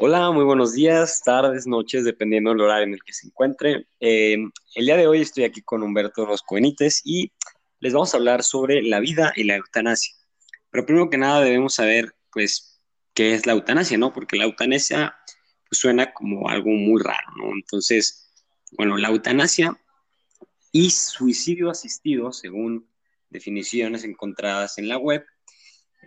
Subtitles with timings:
[0.00, 3.88] Hola, muy buenos días, tardes, noches, dependiendo del horario en el que se encuentre.
[3.98, 4.36] Eh,
[4.76, 7.32] el día de hoy estoy aquí con Humberto Rosco Benítez y
[7.80, 10.14] les vamos a hablar sobre la vida y la eutanasia.
[10.70, 12.80] Pero primero que nada debemos saber, pues,
[13.12, 14.12] qué es la eutanasia, ¿no?
[14.12, 15.16] Porque la eutanasia
[15.68, 17.50] pues, suena como algo muy raro, ¿no?
[17.52, 18.30] Entonces,
[18.76, 19.76] bueno, la eutanasia
[20.70, 22.88] y suicidio asistido, según
[23.30, 25.26] definiciones encontradas en la web,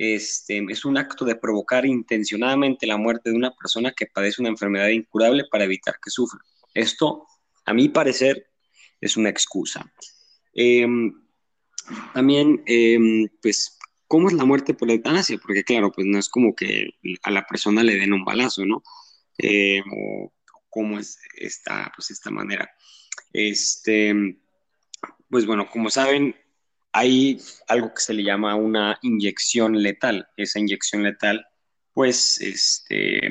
[0.03, 4.49] este, es un acto de provocar intencionadamente la muerte de una persona que padece una
[4.49, 6.39] enfermedad incurable para evitar que sufra.
[6.73, 7.27] Esto,
[7.65, 8.47] a mi parecer,
[8.99, 9.93] es una excusa.
[10.55, 11.13] Em,
[12.15, 15.37] también, em, pues, ¿cómo es la muerte por eutanasia?
[15.37, 16.89] Porque claro, pues no es como que
[17.21, 18.81] a la persona le den un balazo, ¿no?
[19.37, 20.33] Em, o
[20.71, 22.71] cómo es esta, pues, esta manera.
[23.33, 24.15] Este,
[25.29, 26.35] pues bueno, como saben,
[26.91, 30.27] hay algo que se le llama una inyección letal.
[30.37, 31.45] Esa inyección letal,
[31.93, 33.29] pues, este,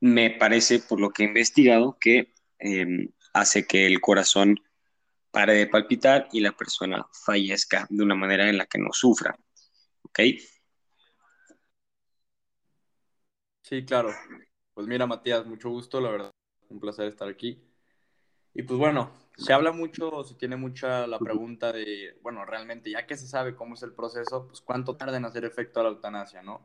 [0.00, 4.60] me parece, por lo que he investigado, que em, hace que el corazón
[5.30, 9.36] pare de palpitar y la persona fallezca de una manera en la que no sufra.
[10.02, 10.20] ¿Ok?
[13.62, 14.10] Sí, claro.
[14.74, 16.30] Pues mira, Matías, mucho gusto, la verdad,
[16.68, 17.73] un placer estar aquí.
[18.54, 23.04] Y pues bueno, se habla mucho, se tiene mucha la pregunta de, bueno, realmente ya
[23.04, 25.88] que se sabe cómo es el proceso, pues cuánto tarda en hacer efecto a la
[25.88, 26.64] eutanasia, ¿no?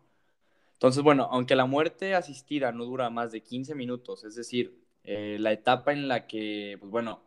[0.74, 5.38] Entonces, bueno, aunque la muerte asistida no dura más de 15 minutos, es decir, eh,
[5.40, 7.24] la etapa en la que, pues bueno,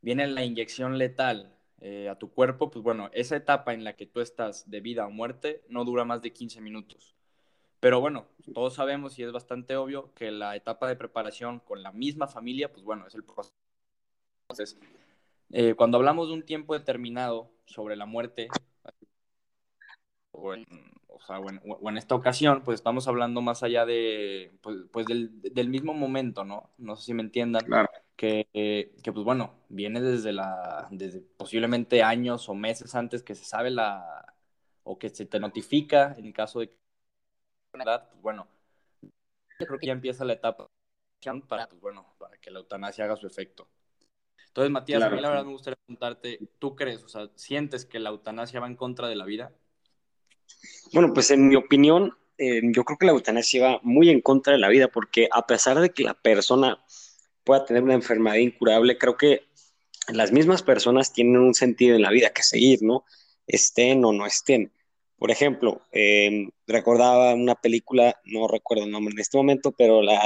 [0.00, 4.06] viene la inyección letal eh, a tu cuerpo, pues bueno, esa etapa en la que
[4.06, 7.14] tú estás de vida o muerte no dura más de 15 minutos.
[7.80, 11.92] Pero bueno, todos sabemos y es bastante obvio que la etapa de preparación con la
[11.92, 13.54] misma familia, pues bueno, es el proceso
[14.50, 14.76] entonces,
[15.50, 18.48] eh, cuando hablamos de un tiempo determinado sobre la muerte,
[20.32, 20.66] o en,
[21.96, 26.70] esta ocasión, pues estamos hablando más allá de, pues, pues del, mismo momento, ¿no?
[26.78, 27.64] No sé si me entiendan.
[28.16, 33.44] Que, que, pues bueno, viene desde la, desde posiblemente años o meses antes que se
[33.44, 34.34] sabe la,
[34.82, 36.76] o que se te notifica en caso de que,
[37.72, 38.46] pues bueno,
[39.58, 40.68] creo que ya empieza la etapa
[41.46, 43.68] para, pues bueno, para que la eutanasia haga su efecto.
[44.50, 48.00] Entonces, Matías, a mí la verdad me gustaría preguntarte, ¿tú crees, o sea, sientes que
[48.00, 49.52] la eutanasia va en contra de la vida?
[50.92, 54.52] Bueno, pues en mi opinión, eh, yo creo que la eutanasia va muy en contra
[54.52, 56.84] de la vida, porque a pesar de que la persona
[57.44, 59.44] pueda tener una enfermedad incurable, creo que
[60.08, 63.04] las mismas personas tienen un sentido en la vida que seguir, ¿no?
[63.46, 64.72] Estén o no estén.
[65.16, 70.18] Por ejemplo, em, recordaba una película, no recuerdo el nombre en este momento, pero la,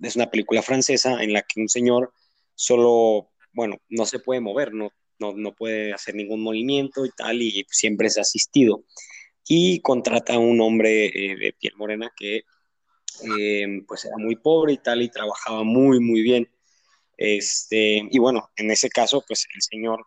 [0.00, 2.14] es una película francesa en la que un señor
[2.60, 7.64] solo, bueno, no se puede mover, no, no, puede hacer ningún movimiento y tal, y
[7.70, 8.84] siempre es asistido.
[9.48, 12.42] Y contrata a un hombre eh, de piel morena que
[13.38, 16.50] eh, pues era muy pobre y tal, y trabajaba muy, muy bien.
[17.16, 20.06] Este, y bueno, en ese caso, pues el señor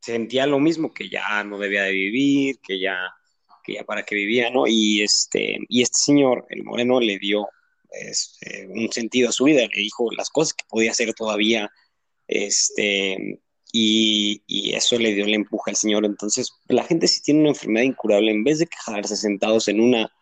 [0.00, 2.98] sentía lo mismo, que ya no debía de vivir, que ya,
[3.62, 4.66] que ya para qué vivía, ¿no?
[4.66, 7.48] Y este, y este señor, el moreno, le dio
[8.00, 11.70] este, un sentido a su vida, le dijo las cosas que podía hacer todavía,
[12.26, 13.40] este,
[13.76, 14.42] y,
[14.74, 16.04] eso le dio el empuje al Señor.
[16.04, 20.12] Entonces, la gente si tiene una enfermedad incurable, en vez de quejarse sentados en una,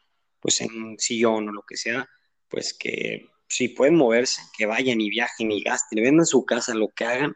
[0.41, 2.09] pues en un sillón o lo que sea,
[2.49, 6.89] pues que si pueden moverse, que vayan y viajen y gasten, vendan su casa, lo
[6.89, 7.35] que hagan,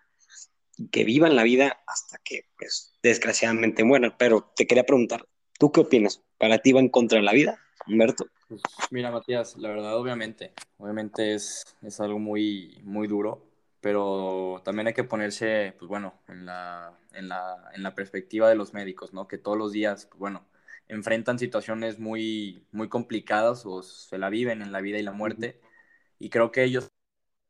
[0.90, 4.14] que vivan la vida hasta que, pues, desgraciadamente mueran.
[4.18, 6.22] Pero te quería preguntar, ¿tú qué opinas?
[6.38, 8.26] ¿Para ti va en contra de la vida, Humberto?
[8.48, 13.44] Pues, mira, Matías, la verdad, obviamente, obviamente es, es algo muy, muy duro,
[13.80, 18.54] pero también hay que ponerse, pues bueno, en la, en la, en la perspectiva de
[18.54, 19.28] los médicos, ¿no?
[19.28, 20.46] Que todos los días, pues, bueno,
[20.88, 25.60] enfrentan situaciones muy, muy complicadas o se la viven en la vida y la muerte,
[26.18, 26.90] y creo que ellos,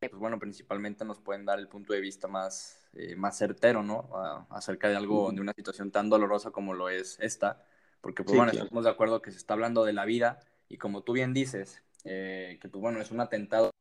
[0.01, 4.11] pues bueno, principalmente nos pueden dar el punto de vista más, eh, más certero, ¿no?
[4.51, 7.65] acerca de algo, de una situación tan dolorosa como lo es esta,
[8.07, 11.03] porque, pues bueno, estamos de acuerdo que se está hablando de la vida, y como
[11.03, 13.73] tú bien dices, eh, que pues bueno, es un atentado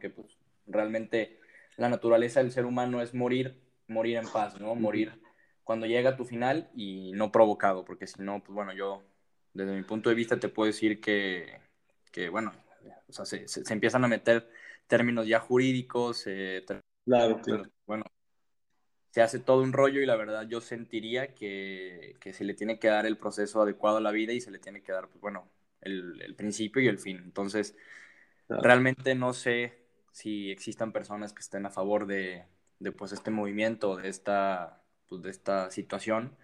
[0.00, 1.38] que pues realmente
[1.76, 4.74] la naturaleza del ser humano es morir, morir en paz, ¿no?
[4.74, 5.20] Morir
[5.62, 9.02] cuando llega a tu final y no provocado, porque si no, pues bueno, yo
[9.52, 11.60] desde mi punto de vista te puedo decir que,
[12.10, 12.52] que bueno,
[13.10, 14.50] o sea, se, se, empiezan a meter
[14.86, 16.64] términos ya jurídicos, eh,
[17.04, 17.64] claro, claro.
[17.86, 18.04] bueno,
[19.10, 22.78] se hace todo un rollo y la verdad yo sentiría que, que, se le tiene
[22.78, 25.20] que dar el proceso adecuado a la vida y se le tiene que dar, pues
[25.20, 25.48] bueno,
[25.80, 27.18] el, principio y el fin.
[27.18, 27.76] Entonces,
[28.48, 29.78] realmente no sé
[30.12, 32.44] si existan personas que estén a favor de,
[32.78, 36.36] de pues, este movimiento, de esta, pues, de esta situación.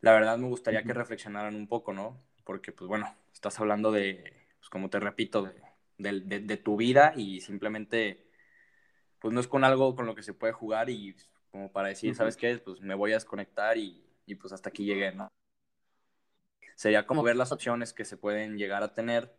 [0.00, 2.22] La verdad me gustaría que reflexionaran un poco, ¿no?
[2.44, 5.50] Porque, pues bueno, estás hablando de, pues como te repito,
[5.98, 8.28] de, tu vida y simplemente,
[9.20, 11.16] pues no es con algo con lo que se puede jugar y
[11.50, 12.58] como para decir, ¿sabes qué?
[12.58, 15.28] Pues me voy a desconectar y, y pues hasta aquí llegué, ¿no?
[16.74, 19.34] Sería como ver las opciones que se pueden llegar a tener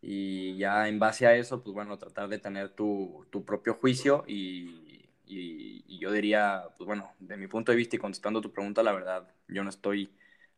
[0.00, 4.24] y ya en base a eso, pues bueno, tratar de tener tu, tu propio juicio
[4.26, 8.82] y, y, yo diría, pues bueno, de mi punto de vista y contestando tu pregunta,
[8.82, 10.12] la verdad, yo no estoy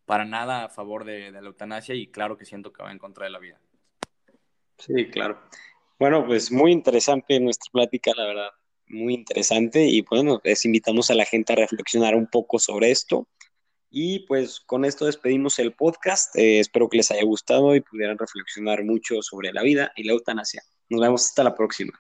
[0.05, 2.99] para nada a favor de, de la eutanasia y claro que siento que va en
[2.99, 3.61] contra de la vida.
[4.79, 5.41] Sí, claro.
[5.99, 8.51] Bueno, pues muy interesante nuestra plática, la verdad,
[8.91, 13.29] muy interesante y bueno, les invitamos a la gente a reflexionar un poco sobre esto.
[13.91, 16.37] Y pues con esto despedimos el podcast.
[16.37, 20.13] Eh, espero que les haya gustado y pudieran reflexionar mucho sobre la vida y la
[20.13, 20.63] eutanasia.
[20.91, 21.93] Nos vemos hasta la próxima.